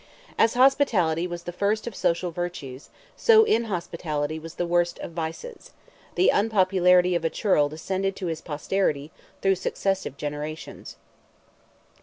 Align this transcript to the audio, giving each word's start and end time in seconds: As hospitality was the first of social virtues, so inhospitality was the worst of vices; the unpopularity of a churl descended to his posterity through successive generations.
As 0.35 0.55
hospitality 0.55 1.27
was 1.27 1.43
the 1.43 1.51
first 1.51 1.85
of 1.85 1.95
social 1.95 2.31
virtues, 2.31 2.89
so 3.15 3.43
inhospitality 3.43 4.39
was 4.39 4.55
the 4.55 4.65
worst 4.65 4.97
of 4.97 5.11
vices; 5.11 5.73
the 6.15 6.29
unpopularity 6.31 7.13
of 7.13 7.23
a 7.23 7.29
churl 7.29 7.69
descended 7.69 8.15
to 8.15 8.25
his 8.25 8.41
posterity 8.41 9.11
through 9.43 9.53
successive 9.53 10.17
generations. 10.17 10.95